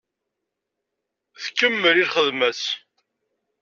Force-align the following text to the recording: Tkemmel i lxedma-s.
Tkemmel 1.43 1.95
i 1.97 2.05
lxedma-s. 2.07 2.63